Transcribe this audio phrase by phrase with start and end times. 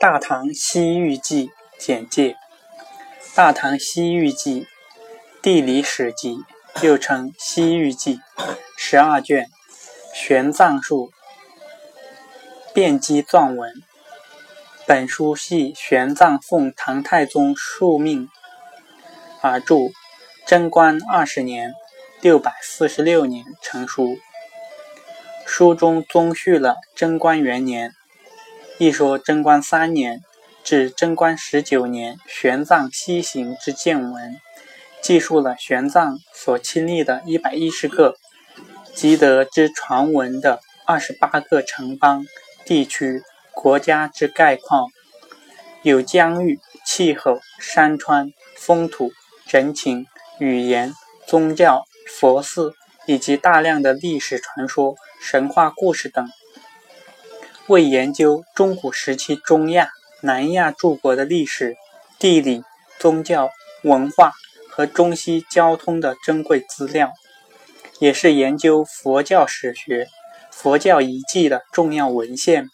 [0.00, 2.36] 大唐西域记简介：
[3.34, 4.68] 大唐西域记，
[5.42, 6.44] 地理史籍，
[6.82, 8.20] 又称西域记，
[8.76, 9.48] 十二卷，
[10.14, 11.10] 玄奘述，
[12.72, 13.72] 遍基篆文。
[14.86, 18.30] 本书系玄奘奉唐太宗敕命
[19.40, 19.74] 而著，
[20.46, 21.74] 贞观二十年
[22.22, 24.16] （六百四十六年）成书。
[25.44, 27.92] 书中综叙了贞观元年，
[28.80, 30.22] 一说贞观三年
[30.62, 34.40] 至贞观十九年玄奘西行之见闻，
[35.02, 38.14] 记述了玄奘所亲历的一百一十个
[38.94, 42.24] 积德之传闻的二十八个城邦、
[42.64, 44.86] 地区、国家之概况。
[45.82, 49.10] 有疆域、气候、山川、风土、
[49.48, 50.06] 人情、
[50.38, 50.94] 语言、
[51.26, 52.74] 宗教、佛寺，
[53.06, 56.28] 以及大量的历史传说、神话故事等，
[57.68, 59.90] 为研究中古时期中亚、
[60.22, 61.76] 南亚诸国的历史、
[62.18, 62.62] 地理、
[62.98, 63.50] 宗教、
[63.84, 64.32] 文化
[64.70, 67.12] 和中西交通的珍贵资料，
[68.00, 70.08] 也是研究佛教史学、
[70.50, 72.70] 佛教遗迹的重要文献。